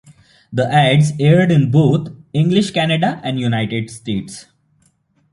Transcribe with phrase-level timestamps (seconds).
[0.51, 4.47] The ads aired in both English Canada and the United States.